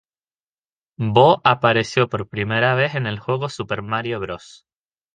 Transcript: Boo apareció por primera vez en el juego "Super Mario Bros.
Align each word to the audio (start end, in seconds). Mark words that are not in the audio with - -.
Boo 1.13 1.41
apareció 1.43 2.09
por 2.09 2.27
primera 2.27 2.73
vez 2.73 2.95
en 2.95 3.05
el 3.05 3.19
juego 3.19 3.49
"Super 3.49 3.83
Mario 3.83 4.19
Bros. 4.19 4.65